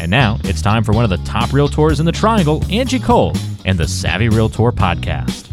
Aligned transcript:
And 0.00 0.10
now 0.10 0.38
it's 0.44 0.62
time 0.62 0.84
for 0.84 0.92
one 0.92 1.04
of 1.04 1.10
the 1.10 1.16
top 1.18 1.50
realtors 1.50 1.98
in 1.98 2.06
the 2.06 2.12
triangle, 2.12 2.64
Angie 2.70 3.00
Cole, 3.00 3.32
and 3.64 3.78
the 3.78 3.88
Savvy 3.88 4.28
Realtor 4.28 4.70
podcast. 4.70 5.52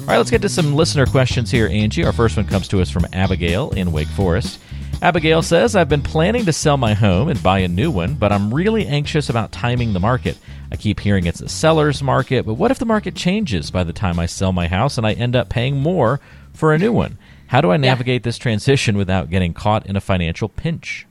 All 0.00 0.06
right, 0.06 0.18
let's 0.18 0.30
get 0.30 0.42
to 0.42 0.48
some 0.48 0.74
listener 0.74 1.06
questions 1.06 1.50
here, 1.50 1.66
Angie. 1.66 2.04
Our 2.04 2.12
first 2.12 2.36
one 2.36 2.46
comes 2.46 2.68
to 2.68 2.80
us 2.80 2.90
from 2.90 3.06
Abigail 3.12 3.70
in 3.70 3.90
Wake 3.90 4.08
Forest. 4.08 4.60
Abigail 5.02 5.42
says, 5.42 5.74
I've 5.74 5.88
been 5.88 6.02
planning 6.02 6.44
to 6.44 6.52
sell 6.52 6.76
my 6.76 6.94
home 6.94 7.28
and 7.28 7.42
buy 7.42 7.58
a 7.58 7.68
new 7.68 7.90
one, 7.90 8.14
but 8.14 8.30
I'm 8.30 8.54
really 8.54 8.86
anxious 8.86 9.28
about 9.28 9.50
timing 9.50 9.92
the 9.92 10.00
market. 10.00 10.38
I 10.70 10.76
keep 10.76 11.00
hearing 11.00 11.26
it's 11.26 11.40
a 11.40 11.48
seller's 11.48 12.02
market, 12.02 12.46
but 12.46 12.54
what 12.54 12.70
if 12.70 12.78
the 12.78 12.86
market 12.86 13.14
changes 13.14 13.70
by 13.70 13.82
the 13.82 13.92
time 13.92 14.18
I 14.18 14.26
sell 14.26 14.52
my 14.52 14.68
house 14.68 14.96
and 14.96 15.06
I 15.06 15.12
end 15.12 15.34
up 15.34 15.48
paying 15.48 15.78
more 15.78 16.20
for 16.52 16.72
a 16.72 16.78
new 16.78 16.92
one? 16.92 17.18
How 17.48 17.60
do 17.60 17.72
I 17.72 17.76
navigate 17.76 18.22
yeah. 18.22 18.24
this 18.24 18.38
transition 18.38 18.96
without 18.96 19.30
getting 19.30 19.52
caught 19.52 19.86
in 19.86 19.96
a 19.96 20.00
financial 20.00 20.48
pinch? 20.48 21.06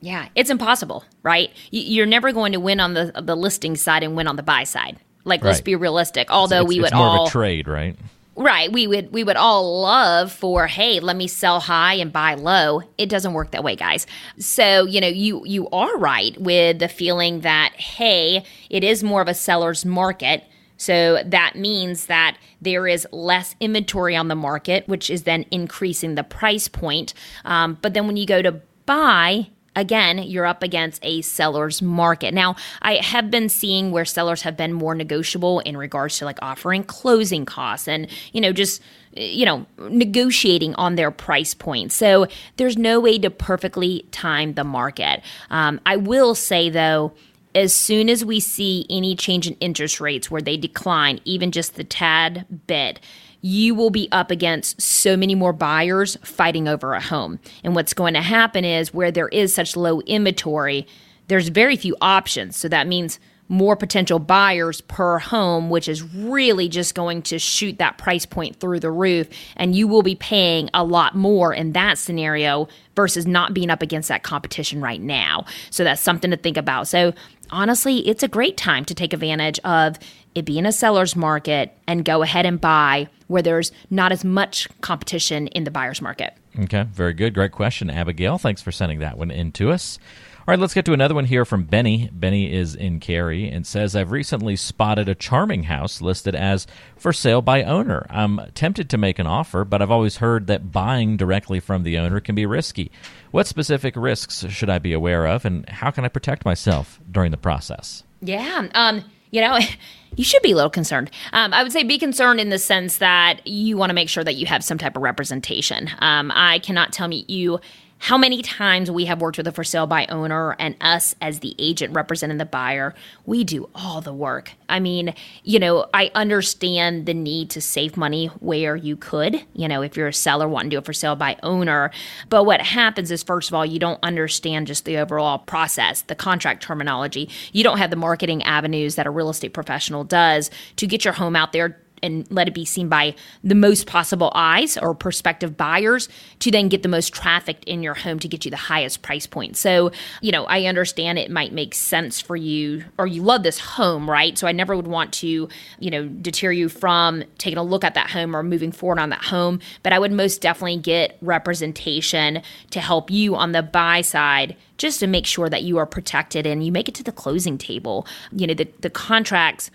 Yeah, 0.00 0.28
it's 0.34 0.50
impossible, 0.50 1.04
right? 1.22 1.50
You're 1.70 2.06
never 2.06 2.32
going 2.32 2.52
to 2.52 2.60
win 2.60 2.80
on 2.80 2.94
the 2.94 3.12
the 3.20 3.36
listing 3.36 3.76
side 3.76 4.02
and 4.02 4.16
win 4.16 4.28
on 4.28 4.36
the 4.36 4.42
buy 4.42 4.64
side. 4.64 4.98
Like, 5.24 5.42
right. 5.42 5.48
let's 5.48 5.60
be 5.60 5.74
realistic. 5.74 6.30
Although 6.30 6.60
it's, 6.60 6.68
we 6.68 6.76
it's 6.76 6.84
would 6.84 6.94
more 6.94 7.06
all 7.06 7.22
of 7.24 7.28
a 7.28 7.32
trade, 7.32 7.68
right? 7.68 7.96
Right. 8.36 8.70
We 8.70 8.86
would 8.86 9.12
we 9.12 9.24
would 9.24 9.36
all 9.36 9.82
love 9.82 10.30
for, 10.30 10.68
hey, 10.68 11.00
let 11.00 11.16
me 11.16 11.26
sell 11.26 11.58
high 11.58 11.94
and 11.94 12.12
buy 12.12 12.34
low. 12.34 12.82
It 12.96 13.08
doesn't 13.08 13.32
work 13.32 13.50
that 13.50 13.64
way, 13.64 13.74
guys. 13.74 14.06
So, 14.38 14.86
you 14.86 15.00
know, 15.00 15.08
you 15.08 15.42
you 15.44 15.68
are 15.70 15.98
right 15.98 16.40
with 16.40 16.78
the 16.78 16.86
feeling 16.86 17.40
that, 17.40 17.72
hey, 17.74 18.44
it 18.70 18.84
is 18.84 19.02
more 19.02 19.20
of 19.20 19.26
a 19.26 19.34
seller's 19.34 19.84
market. 19.84 20.44
So 20.76 21.20
that 21.26 21.56
means 21.56 22.06
that 22.06 22.38
there 22.62 22.86
is 22.86 23.08
less 23.10 23.56
inventory 23.58 24.14
on 24.14 24.28
the 24.28 24.36
market, 24.36 24.86
which 24.86 25.10
is 25.10 25.24
then 25.24 25.44
increasing 25.50 26.14
the 26.14 26.22
price 26.22 26.68
point. 26.68 27.14
Um, 27.44 27.78
but 27.82 27.94
then 27.94 28.06
when 28.06 28.16
you 28.16 28.26
go 28.26 28.40
to 28.40 28.60
buy, 28.86 29.48
again, 29.78 30.18
you're 30.18 30.44
up 30.44 30.62
against 30.62 31.04
a 31.04 31.22
seller's 31.22 31.80
market. 31.80 32.34
Now, 32.34 32.56
I 32.82 32.96
have 32.96 33.30
been 33.30 33.48
seeing 33.48 33.92
where 33.92 34.04
sellers 34.04 34.42
have 34.42 34.56
been 34.56 34.72
more 34.72 34.94
negotiable 34.94 35.60
in 35.60 35.76
regards 35.76 36.18
to 36.18 36.24
like 36.24 36.38
offering 36.42 36.82
closing 36.82 37.46
costs 37.46 37.86
and, 37.86 38.08
you 38.32 38.40
know, 38.40 38.52
just 38.52 38.82
you 39.12 39.46
know, 39.46 39.66
negotiating 39.78 40.74
on 40.74 40.94
their 40.94 41.10
price 41.10 41.54
point. 41.54 41.90
So 41.90 42.26
there's 42.56 42.76
no 42.76 43.00
way 43.00 43.18
to 43.18 43.30
perfectly 43.30 44.06
time 44.12 44.52
the 44.54 44.64
market. 44.64 45.22
Um, 45.50 45.80
I 45.86 45.96
will 45.96 46.34
say 46.34 46.68
though, 46.68 47.14
as 47.54 47.74
soon 47.74 48.08
as 48.08 48.24
we 48.24 48.38
see 48.38 48.86
any 48.90 49.16
change 49.16 49.48
in 49.48 49.54
interest 49.54 50.00
rates 50.00 50.30
where 50.30 50.42
they 50.42 50.56
decline, 50.56 51.20
even 51.24 51.50
just 51.50 51.74
the 51.74 51.84
tad 51.84 52.44
bit, 52.66 53.00
you 53.40 53.74
will 53.74 53.90
be 53.90 54.08
up 54.10 54.30
against 54.30 54.80
so 54.80 55.16
many 55.16 55.34
more 55.34 55.52
buyers 55.52 56.16
fighting 56.22 56.66
over 56.66 56.94
a 56.94 57.00
home. 57.00 57.38
And 57.62 57.74
what's 57.74 57.94
going 57.94 58.14
to 58.14 58.22
happen 58.22 58.64
is 58.64 58.92
where 58.92 59.10
there 59.10 59.28
is 59.28 59.54
such 59.54 59.76
low 59.76 60.00
inventory, 60.02 60.86
there's 61.28 61.48
very 61.48 61.76
few 61.76 61.96
options. 62.00 62.56
So 62.56 62.68
that 62.68 62.88
means 62.88 63.20
more 63.48 63.76
potential 63.76 64.18
buyers 64.18 64.80
per 64.82 65.18
home, 65.18 65.70
which 65.70 65.88
is 65.88 66.02
really 66.02 66.68
just 66.68 66.94
going 66.94 67.22
to 67.22 67.38
shoot 67.38 67.78
that 67.78 67.96
price 67.96 68.26
point 68.26 68.60
through 68.60 68.80
the 68.80 68.90
roof. 68.90 69.28
And 69.56 69.74
you 69.74 69.88
will 69.88 70.02
be 70.02 70.14
paying 70.14 70.68
a 70.74 70.84
lot 70.84 71.16
more 71.16 71.54
in 71.54 71.72
that 71.72 71.96
scenario 71.96 72.68
versus 72.94 73.26
not 73.26 73.54
being 73.54 73.70
up 73.70 73.80
against 73.80 74.08
that 74.08 74.22
competition 74.22 74.80
right 74.82 75.00
now. 75.00 75.46
So 75.70 75.82
that's 75.82 76.02
something 76.02 76.30
to 76.30 76.36
think 76.36 76.58
about. 76.58 76.88
So 76.88 77.14
honestly, 77.50 78.06
it's 78.06 78.22
a 78.22 78.28
great 78.28 78.56
time 78.56 78.84
to 78.84 78.94
take 78.94 79.12
advantage 79.12 79.58
of 79.60 79.98
it 80.34 80.44
be 80.44 80.58
in 80.58 80.66
a 80.66 80.72
seller's 80.72 81.16
market 81.16 81.76
and 81.86 82.04
go 82.04 82.22
ahead 82.22 82.46
and 82.46 82.60
buy 82.60 83.08
where 83.26 83.42
there's 83.42 83.72
not 83.90 84.12
as 84.12 84.24
much 84.24 84.68
competition 84.80 85.48
in 85.48 85.64
the 85.64 85.70
buyer's 85.70 86.00
market. 86.00 86.34
Okay, 86.58 86.84
very 86.92 87.12
good. 87.12 87.34
Great 87.34 87.52
question, 87.52 87.90
Abigail. 87.90 88.38
Thanks 88.38 88.62
for 88.62 88.72
sending 88.72 88.98
that 89.00 89.18
one 89.18 89.30
in 89.30 89.52
to 89.52 89.70
us. 89.70 89.98
All 90.40 90.52
right, 90.52 90.58
let's 90.58 90.72
get 90.72 90.86
to 90.86 90.94
another 90.94 91.14
one 91.14 91.26
here 91.26 91.44
from 91.44 91.64
Benny. 91.64 92.08
Benny 92.10 92.50
is 92.50 92.74
in 92.74 93.00
Cary 93.00 93.48
and 93.48 93.66
says, 93.66 93.94
I've 93.94 94.12
recently 94.12 94.56
spotted 94.56 95.06
a 95.06 95.14
charming 95.14 95.64
house 95.64 96.00
listed 96.00 96.34
as 96.34 96.66
for 96.96 97.12
sale 97.12 97.42
by 97.42 97.64
owner. 97.64 98.06
I'm 98.08 98.40
tempted 98.54 98.88
to 98.88 98.96
make 98.96 99.18
an 99.18 99.26
offer, 99.26 99.66
but 99.66 99.82
I've 99.82 99.90
always 99.90 100.16
heard 100.16 100.46
that 100.46 100.72
buying 100.72 101.18
directly 101.18 101.60
from 101.60 101.82
the 101.82 101.98
owner 101.98 102.18
can 102.20 102.34
be 102.34 102.46
risky. 102.46 102.90
What 103.30 103.46
specific 103.46 103.94
risks 103.94 104.46
should 104.48 104.70
I 104.70 104.78
be 104.78 104.94
aware 104.94 105.26
of, 105.26 105.44
and 105.44 105.68
how 105.68 105.90
can 105.90 106.06
I 106.06 106.08
protect 106.08 106.46
myself 106.46 106.98
during 107.10 107.30
the 107.30 107.36
process? 107.36 108.02
Yeah. 108.22 108.68
Um, 108.74 109.04
you 109.30 109.40
know, 109.40 109.58
you 110.16 110.24
should 110.24 110.42
be 110.42 110.52
a 110.52 110.56
little 110.56 110.70
concerned. 110.70 111.10
Um, 111.32 111.52
I 111.52 111.62
would 111.62 111.72
say 111.72 111.82
be 111.82 111.98
concerned 111.98 112.40
in 112.40 112.48
the 112.48 112.58
sense 112.58 112.98
that 112.98 113.46
you 113.46 113.76
want 113.76 113.90
to 113.90 113.94
make 113.94 114.08
sure 114.08 114.24
that 114.24 114.36
you 114.36 114.46
have 114.46 114.64
some 114.64 114.78
type 114.78 114.96
of 114.96 115.02
representation. 115.02 115.90
Um, 116.00 116.32
I 116.34 116.58
cannot 116.60 116.92
tell 116.92 117.08
me 117.08 117.24
you 117.28 117.60
how 117.98 118.16
many 118.16 118.42
times 118.42 118.90
we 118.90 119.06
have 119.06 119.20
worked 119.20 119.38
with 119.38 119.46
a 119.46 119.52
for 119.52 119.64
sale 119.64 119.86
by 119.86 120.06
owner 120.06 120.54
and 120.58 120.76
us 120.80 121.14
as 121.20 121.40
the 121.40 121.54
agent 121.58 121.92
representing 121.94 122.38
the 122.38 122.46
buyer, 122.46 122.94
we 123.26 123.44
do 123.44 123.68
all 123.74 124.00
the 124.00 124.12
work. 124.12 124.52
I 124.68 124.80
mean, 124.80 125.14
you 125.42 125.58
know, 125.58 125.86
I 125.92 126.10
understand 126.14 127.06
the 127.06 127.14
need 127.14 127.50
to 127.50 127.60
save 127.60 127.96
money 127.96 128.26
where 128.38 128.76
you 128.76 128.96
could, 128.96 129.44
you 129.52 129.66
know, 129.66 129.82
if 129.82 129.96
you're 129.96 130.08
a 130.08 130.12
seller 130.12 130.48
wanting 130.48 130.70
to 130.70 130.74
do 130.74 130.78
it 130.78 130.84
for 130.84 130.92
sale 130.92 131.16
by 131.16 131.36
owner. 131.42 131.90
But 132.28 132.44
what 132.44 132.60
happens 132.60 133.10
is, 133.10 133.22
first 133.22 133.50
of 133.50 133.54
all, 133.54 133.66
you 133.66 133.78
don't 133.78 133.98
understand 134.02 134.68
just 134.68 134.84
the 134.84 134.98
overall 134.98 135.38
process, 135.38 136.02
the 136.02 136.14
contract 136.14 136.62
terminology. 136.62 137.28
You 137.52 137.64
don't 137.64 137.78
have 137.78 137.90
the 137.90 137.96
marketing 137.96 138.42
avenues 138.44 138.94
that 138.94 139.06
a 139.06 139.10
real 139.10 139.30
estate 139.30 139.54
professional 139.54 140.04
does 140.04 140.50
to 140.76 140.86
get 140.86 141.04
your 141.04 141.14
home 141.14 141.34
out 141.34 141.52
there 141.52 141.80
and 142.02 142.30
let 142.30 142.48
it 142.48 142.54
be 142.54 142.64
seen 142.64 142.88
by 142.88 143.14
the 143.42 143.54
most 143.54 143.86
possible 143.86 144.32
eyes 144.34 144.76
or 144.76 144.94
prospective 144.94 145.56
buyers 145.56 146.08
to 146.40 146.50
then 146.50 146.68
get 146.68 146.82
the 146.82 146.88
most 146.88 147.12
traffic 147.12 147.62
in 147.66 147.82
your 147.82 147.94
home 147.94 148.18
to 148.18 148.28
get 148.28 148.44
you 148.44 148.50
the 148.50 148.56
highest 148.56 149.02
price 149.02 149.26
point. 149.26 149.56
So, 149.56 149.90
you 150.20 150.32
know, 150.32 150.44
I 150.44 150.64
understand 150.64 151.18
it 151.18 151.30
might 151.30 151.52
make 151.52 151.74
sense 151.74 152.20
for 152.20 152.36
you 152.36 152.84
or 152.98 153.06
you 153.06 153.22
love 153.22 153.42
this 153.42 153.58
home, 153.58 154.08
right? 154.08 154.36
So 154.36 154.46
I 154.46 154.52
never 154.52 154.76
would 154.76 154.86
want 154.86 155.12
to, 155.14 155.48
you 155.78 155.90
know, 155.90 156.06
deter 156.06 156.52
you 156.52 156.68
from 156.68 157.24
taking 157.38 157.58
a 157.58 157.62
look 157.62 157.84
at 157.84 157.94
that 157.94 158.10
home 158.10 158.34
or 158.34 158.42
moving 158.42 158.72
forward 158.72 158.98
on 158.98 159.10
that 159.10 159.24
home, 159.24 159.60
but 159.82 159.92
I 159.92 159.98
would 159.98 160.12
most 160.12 160.40
definitely 160.40 160.78
get 160.78 161.16
representation 161.20 162.42
to 162.70 162.80
help 162.80 163.10
you 163.10 163.34
on 163.34 163.52
the 163.52 163.62
buy 163.62 164.00
side 164.00 164.56
just 164.78 165.00
to 165.00 165.06
make 165.06 165.26
sure 165.26 165.48
that 165.48 165.62
you 165.62 165.78
are 165.78 165.86
protected 165.86 166.46
and 166.46 166.64
you 166.64 166.72
make 166.72 166.88
it 166.88 166.94
to 166.94 167.02
the 167.02 167.12
closing 167.12 167.58
table. 167.58 168.06
You 168.32 168.46
know, 168.46 168.54
the 168.54 168.68
the 168.80 168.90
contracts 168.90 169.70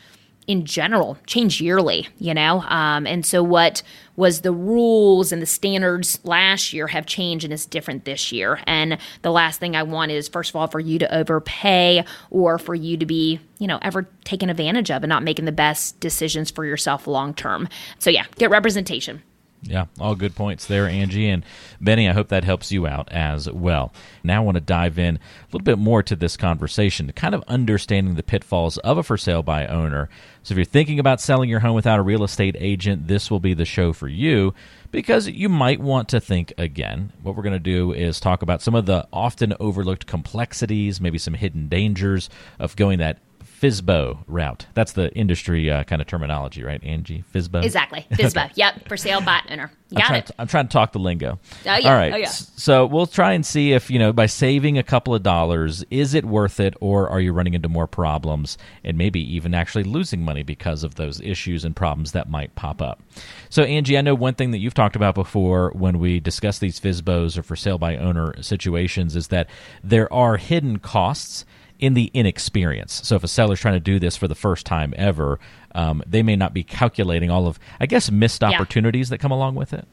in 0.48 0.66
general 0.66 1.18
change 1.26 1.62
yearly, 1.62 2.08
you 2.20 2.34
know? 2.34 2.62
Um, 2.62 3.08
and 3.08 3.26
so 3.26 3.42
what 3.44 3.82
was 4.16 4.42
the 4.42 4.52
rules 4.52 5.32
and 5.32 5.42
the 5.42 5.46
standards 5.46 6.20
last 6.24 6.74
year 6.74 6.88
have 6.88 7.06
changed 7.06 7.44
and 7.44 7.54
is 7.54 7.66
different 7.66 8.06
this 8.06 8.32
year. 8.32 8.60
And 8.68 8.98
the 9.22 9.32
last 9.32 9.60
thing 9.60 9.76
I 9.76 9.84
want 9.84 10.12
is, 10.12 10.28
first 10.28 10.52
of 10.52 10.56
all, 10.56 10.68
for 10.68 10.80
you 10.80 11.00
to 11.00 11.16
overpay 11.16 12.04
or 12.30 12.60
for 12.60 12.76
you 12.76 12.98
to 12.98 13.06
be, 13.06 13.40
you 13.58 13.68
know, 13.68 13.80
ever 13.82 14.08
taken 14.24 14.50
advantage 14.50 14.92
of 14.92 15.04
and 15.04 15.10
not 15.10 15.24
making 15.24 15.46
the 15.46 15.52
best 15.52 16.00
decisions 16.00 16.52
for 16.52 16.66
yourself 16.66 17.08
long 17.08 17.34
term. 17.34 17.68
So, 18.00 18.10
yeah, 18.10 18.26
get 18.38 18.50
representation. 18.50 19.24
Yeah, 19.66 19.86
all 19.98 20.16
good 20.16 20.36
points 20.36 20.66
there, 20.66 20.88
Angie. 20.88 21.30
And 21.30 21.46
Benny, 21.80 22.10
I 22.10 22.14
hope 22.14 22.28
that 22.30 22.44
helps 22.44 22.72
you 22.72 22.86
out 22.86 23.10
as 23.12 23.50
well. 23.50 23.94
Now 24.24 24.42
I 24.42 24.46
want 24.46 24.56
to 24.56 24.62
dive 24.62 25.00
in 25.00 25.16
a 25.16 25.20
little 25.54 25.64
bit 25.64 25.78
more 25.78 26.04
to 26.04 26.16
this 26.16 26.36
conversation, 26.36 27.12
kind 27.14 27.34
of 27.34 27.44
understanding 27.48 28.16
the 28.16 28.24
pitfalls 28.24 28.78
of 28.80 28.98
a 28.98 29.04
for 29.04 29.18
sale 29.18 29.42
by 29.42 29.66
owner. 29.68 30.10
So 30.44 30.54
if 30.54 30.58
you're 30.58 30.66
thinking 30.66 31.00
about 31.00 31.22
selling 31.22 31.50
your 31.50 31.62
home 31.62 31.76
without 31.76 32.00
a 32.00 32.04
real 32.04 32.26
estate 32.26 32.58
agent, 32.60 33.08
this 33.08 33.32
will 33.32 33.40
be 33.40 33.54
the 33.54 33.64
show 33.64 33.94
for 33.94 34.10
you 34.10 34.54
because 34.92 35.30
you 35.30 35.48
might 35.48 35.80
want 35.80 36.10
to 36.10 36.20
think 36.20 36.54
again. 36.58 37.14
What 37.22 37.36
we're 37.36 37.44
going 37.44 37.54
to 37.54 37.60
do 37.60 37.94
is 37.94 38.20
talk 38.20 38.42
about 38.42 38.62
some 38.62 38.76
of 38.76 38.86
the 38.86 39.08
often 39.14 39.54
overlooked 39.60 40.06
complexities, 40.06 41.00
maybe 41.00 41.18
some 41.18 41.34
hidden 41.36 41.70
dangers 41.70 42.30
of 42.60 42.76
going 42.76 43.00
that 43.00 43.20
FSBO 43.64 44.24
route. 44.28 44.66
That's 44.74 44.92
the 44.92 45.10
industry 45.14 45.72
uh, 45.72 45.86
kind 45.86 46.02
of 46.02 46.08
terminology, 46.08 46.64
right, 46.64 46.84
Angie? 46.84 47.24
FSBO? 47.34 47.64
Exactly. 47.64 48.06
FSBO. 48.12 48.46
okay. 48.46 48.52
Yep. 48.56 48.90
For 48.90 48.98
sale 48.98 49.22
by 49.22 49.40
owner. 49.50 49.72
Got 49.94 50.10
I'm 50.10 50.16
it. 50.16 50.26
To, 50.28 50.34
I'm 50.40 50.48
trying 50.48 50.68
to 50.68 50.74
talk 50.74 50.92
the 50.92 51.00
lingo. 51.00 51.40
Oh, 51.66 51.76
yeah. 51.76 51.90
All 51.90 51.96
right. 51.96 52.14
Oh, 52.14 52.18
yeah. 52.18 52.28
So 52.28 52.86
we'll 52.86 53.08
try 53.08 53.34
and 53.34 53.46
see 53.46 53.72
if, 53.72 53.90
you 53.90 54.00
know, 54.00 54.12
by 54.12 54.26
saving 54.26 54.78
a 54.78 54.84
couple 54.84 55.16
of 55.16 55.24
dollars, 55.24 55.86
is 55.90 56.14
it 56.14 56.26
worth 56.26 56.60
it 56.60 56.74
or 56.82 57.10
are 57.10 57.22
you 57.22 57.32
running 57.32 57.54
into 57.54 57.70
more 57.70 57.88
problems 57.88 58.58
and 58.84 58.98
maybe 58.98 59.22
even 59.36 59.54
actually 59.54 59.84
losing 59.84 60.24
money 60.24 60.44
because 60.44 60.84
of 60.84 60.96
those 60.96 61.22
issues 61.22 61.64
and 61.64 61.76
problems 61.76 62.12
that 62.12 62.30
might 62.30 62.54
pop 62.56 62.82
up? 62.82 63.02
So, 63.50 63.64
Angie, 63.64 63.98
I 63.98 64.02
know 64.02 64.16
one 64.16 64.34
thing 64.34 64.52
that 64.52 64.58
you've 64.58 64.74
talked 64.74 64.96
about 64.96 65.16
before 65.16 65.72
when 65.74 66.00
we 66.00 66.20
discuss 66.20 66.60
these 66.60 66.80
FSBOs 66.80 67.38
or 67.38 67.44
for 67.44 67.56
sale 67.56 67.78
by 67.78 67.96
owner 67.96 68.34
situations 68.42 69.16
is 69.16 69.28
that 69.30 69.50
there 69.84 70.12
are 70.12 70.38
hidden 70.38 70.80
costs 70.80 71.46
in 71.84 71.96
the 71.96 72.10
inexperience. 72.14 73.02
So 73.04 73.18
if 73.18 73.26
a 73.26 73.28
seller's 73.28 73.60
trying 73.60 73.74
to 73.74 73.80
do 73.82 74.00
this 74.00 74.16
for 74.16 74.30
the 74.30 74.36
first 74.36 74.66
time 74.66 74.94
ever, 74.96 75.38
um, 75.76 76.02
they 76.08 76.24
may 76.24 76.38
not 76.38 76.54
be 76.54 76.64
calculating 76.64 77.30
all 77.30 77.46
of, 77.46 77.60
I 77.78 77.88
guess, 77.88 78.10
missed 78.10 78.42
Yeah. 78.42 78.52
opportunities 78.52 79.10
that 79.10 79.18
come 79.18 79.32
along 79.32 79.56
with 79.56 79.74
it. 79.74 79.86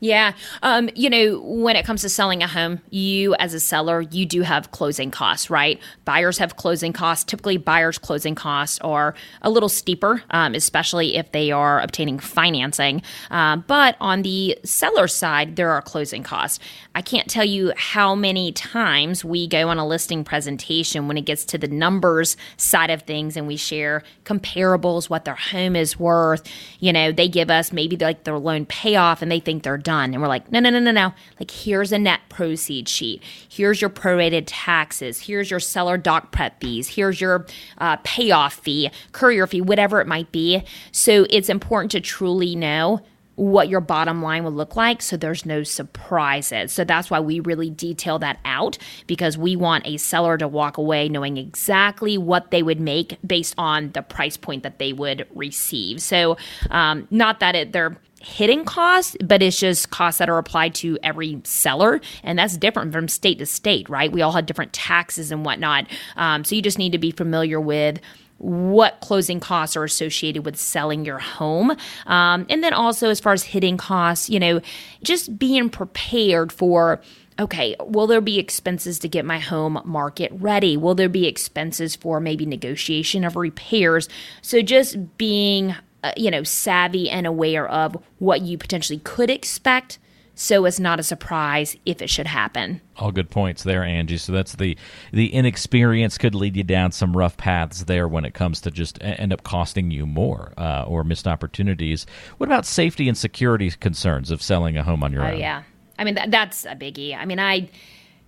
Yeah. 0.00 0.34
Um, 0.62 0.90
you 0.94 1.10
know, 1.10 1.40
when 1.40 1.74
it 1.74 1.84
comes 1.84 2.02
to 2.02 2.08
selling 2.08 2.40
a 2.42 2.46
home, 2.46 2.80
you 2.90 3.34
as 3.36 3.52
a 3.52 3.58
seller, 3.58 4.00
you 4.00 4.26
do 4.26 4.42
have 4.42 4.70
closing 4.70 5.10
costs, 5.10 5.50
right? 5.50 5.80
Buyers 6.04 6.38
have 6.38 6.56
closing 6.56 6.92
costs. 6.92 7.24
Typically, 7.24 7.56
buyers' 7.56 7.98
closing 7.98 8.36
costs 8.36 8.78
are 8.80 9.14
a 9.42 9.50
little 9.50 9.68
steeper, 9.68 10.22
um, 10.30 10.54
especially 10.54 11.16
if 11.16 11.32
they 11.32 11.50
are 11.50 11.80
obtaining 11.80 12.20
financing. 12.20 13.02
Uh, 13.30 13.56
but 13.56 13.96
on 14.00 14.22
the 14.22 14.56
seller 14.64 15.08
side, 15.08 15.56
there 15.56 15.70
are 15.70 15.82
closing 15.82 16.22
costs. 16.22 16.60
I 16.94 17.02
can't 17.02 17.28
tell 17.28 17.44
you 17.44 17.72
how 17.76 18.14
many 18.14 18.52
times 18.52 19.24
we 19.24 19.48
go 19.48 19.68
on 19.68 19.78
a 19.78 19.86
listing 19.86 20.22
presentation 20.22 21.08
when 21.08 21.16
it 21.16 21.22
gets 21.22 21.44
to 21.46 21.58
the 21.58 21.68
numbers 21.68 22.36
side 22.56 22.90
of 22.90 23.02
things 23.02 23.36
and 23.36 23.48
we 23.48 23.56
share 23.56 24.04
comparables, 24.24 25.10
what 25.10 25.24
their 25.24 25.34
home 25.34 25.74
is 25.74 25.98
worth. 25.98 26.48
You 26.78 26.92
know, 26.92 27.10
they 27.10 27.26
give 27.26 27.50
us 27.50 27.72
maybe 27.72 27.96
like 27.96 28.22
their 28.22 28.38
loan 28.38 28.64
payoff 28.64 29.22
and 29.22 29.32
they 29.32 29.40
think 29.40 29.64
they're 29.64 29.76
done. 29.88 30.12
And 30.12 30.20
we're 30.20 30.28
like, 30.28 30.52
no, 30.52 30.60
no, 30.60 30.68
no, 30.68 30.80
no, 30.80 30.90
no. 30.90 31.14
Like, 31.40 31.50
here's 31.50 31.92
a 31.92 31.98
net 31.98 32.20
proceed 32.28 32.90
sheet. 32.90 33.22
Here's 33.48 33.80
your 33.80 33.88
prorated 33.88 34.44
taxes. 34.46 35.22
Here's 35.22 35.50
your 35.50 35.60
seller 35.60 35.96
doc 35.96 36.30
prep 36.30 36.60
fees. 36.60 36.88
Here's 36.88 37.22
your 37.22 37.46
uh, 37.78 37.96
payoff 38.04 38.52
fee, 38.52 38.90
courier 39.12 39.46
fee, 39.46 39.62
whatever 39.62 40.02
it 40.02 40.06
might 40.06 40.30
be. 40.30 40.62
So 40.92 41.26
it's 41.30 41.48
important 41.48 41.90
to 41.92 42.00
truly 42.00 42.54
know 42.54 43.00
what 43.38 43.68
your 43.68 43.80
bottom 43.80 44.20
line 44.20 44.42
would 44.42 44.54
look 44.54 44.74
like 44.74 45.00
so 45.00 45.16
there's 45.16 45.46
no 45.46 45.62
surprises. 45.62 46.72
So 46.72 46.84
that's 46.84 47.08
why 47.08 47.20
we 47.20 47.38
really 47.38 47.70
detail 47.70 48.18
that 48.18 48.40
out 48.44 48.78
because 49.06 49.38
we 49.38 49.54
want 49.54 49.86
a 49.86 49.96
seller 49.96 50.36
to 50.38 50.48
walk 50.48 50.76
away 50.76 51.08
knowing 51.08 51.36
exactly 51.36 52.18
what 52.18 52.50
they 52.50 52.64
would 52.64 52.80
make 52.80 53.16
based 53.24 53.54
on 53.56 53.92
the 53.92 54.02
price 54.02 54.36
point 54.36 54.64
that 54.64 54.80
they 54.80 54.92
would 54.92 55.24
receive. 55.34 56.02
So, 56.02 56.36
um, 56.70 57.06
not 57.12 57.38
that 57.38 57.54
it, 57.54 57.72
they're 57.72 57.96
hitting 58.20 58.64
costs, 58.64 59.16
but 59.22 59.40
it's 59.40 59.60
just 59.60 59.90
costs 59.90 60.18
that 60.18 60.28
are 60.28 60.38
applied 60.38 60.74
to 60.74 60.98
every 61.04 61.40
seller. 61.44 62.00
And 62.24 62.40
that's 62.40 62.56
different 62.56 62.92
from 62.92 63.06
state 63.06 63.38
to 63.38 63.46
state, 63.46 63.88
right? 63.88 64.10
We 64.10 64.20
all 64.22 64.32
have 64.32 64.46
different 64.46 64.72
taxes 64.72 65.30
and 65.30 65.44
whatnot. 65.44 65.86
Um, 66.16 66.42
so 66.42 66.56
you 66.56 66.62
just 66.62 66.78
need 66.78 66.90
to 66.90 66.98
be 66.98 67.12
familiar 67.12 67.60
with 67.60 68.00
what 68.38 69.00
closing 69.00 69.40
costs 69.40 69.76
are 69.76 69.84
associated 69.84 70.44
with 70.44 70.56
selling 70.56 71.04
your 71.04 71.18
home. 71.18 71.76
Um, 72.06 72.46
and 72.48 72.62
then 72.62 72.72
also, 72.72 73.10
as 73.10 73.20
far 73.20 73.32
as 73.32 73.42
hitting 73.42 73.76
costs, 73.76 74.30
you 74.30 74.40
know, 74.40 74.60
just 75.02 75.38
being 75.38 75.68
prepared 75.70 76.52
for 76.52 77.00
okay, 77.40 77.76
will 77.78 78.08
there 78.08 78.20
be 78.20 78.38
expenses 78.38 78.98
to 78.98 79.08
get 79.08 79.24
my 79.24 79.38
home 79.38 79.80
market 79.84 80.32
ready? 80.34 80.76
Will 80.76 80.96
there 80.96 81.08
be 81.08 81.26
expenses 81.26 81.94
for 81.94 82.18
maybe 82.18 82.44
negotiation 82.44 83.24
of 83.24 83.36
repairs? 83.36 84.08
So 84.42 84.60
just 84.60 85.16
being, 85.18 85.74
uh, 86.02 86.12
you 86.16 86.32
know, 86.32 86.42
savvy 86.42 87.08
and 87.08 87.28
aware 87.28 87.68
of 87.68 87.96
what 88.18 88.42
you 88.42 88.58
potentially 88.58 88.98
could 88.98 89.30
expect 89.30 90.00
so 90.40 90.64
it's 90.66 90.78
not 90.78 91.00
a 91.00 91.02
surprise 91.02 91.76
if 91.84 92.00
it 92.00 92.08
should 92.08 92.28
happen. 92.28 92.80
All 92.96 93.10
good 93.10 93.28
points 93.28 93.64
there, 93.64 93.82
Angie. 93.82 94.18
So 94.18 94.30
that's 94.32 94.54
the 94.54 94.76
the 95.12 95.34
inexperience 95.34 96.16
could 96.16 96.34
lead 96.34 96.56
you 96.56 96.62
down 96.62 96.92
some 96.92 97.16
rough 97.16 97.36
paths 97.36 97.84
there 97.84 98.06
when 98.06 98.24
it 98.24 98.34
comes 98.34 98.60
to 98.60 98.70
just 98.70 98.98
end 99.02 99.32
up 99.32 99.42
costing 99.42 99.90
you 99.90 100.06
more 100.06 100.52
uh, 100.56 100.84
or 100.86 101.02
missed 101.02 101.26
opportunities. 101.26 102.06
What 102.36 102.48
about 102.48 102.66
safety 102.66 103.08
and 103.08 103.18
security 103.18 103.68
concerns 103.72 104.30
of 104.30 104.40
selling 104.40 104.76
a 104.76 104.84
home 104.84 105.02
on 105.02 105.12
your 105.12 105.24
Oh 105.24 105.32
own? 105.32 105.38
yeah, 105.40 105.64
I 105.98 106.04
mean 106.04 106.14
that, 106.14 106.30
that's 106.30 106.64
a 106.66 106.76
biggie. 106.76 107.16
I 107.16 107.24
mean 107.24 107.40
I, 107.40 107.68